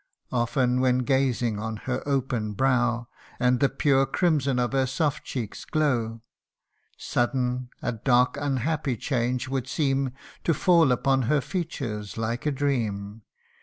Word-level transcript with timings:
Often 0.31 0.79
when 0.81 1.03
gazing 1.03 1.59
on 1.59 1.77
her 1.85 2.01
open 2.07 2.53
brow, 2.53 3.07
And 3.39 3.59
the 3.59 3.69
pure 3.69 4.07
crimson 4.07 4.57
of 4.57 4.71
her 4.71 4.87
soft 4.87 5.23
cheek's 5.23 5.63
glow 5.63 6.23
Sudden, 6.97 7.69
a 7.83 7.91
dark 7.91 8.35
unhappy 8.35 8.97
change 8.97 9.47
would 9.47 9.67
seem 9.67 10.13
To 10.43 10.55
fall 10.55 10.91
upon 10.91 11.21
her 11.29 11.39
features 11.39 12.17
like 12.17 12.47
a 12.47 12.51
dream. 12.51 13.21